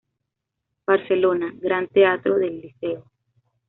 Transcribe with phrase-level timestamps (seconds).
[0.87, 3.05] Barcelona: Gran Teatro del Liceo;